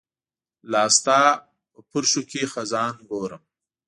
[0.71, 1.19] لاستا
[1.71, 3.41] په پرښوکې خزان ګورم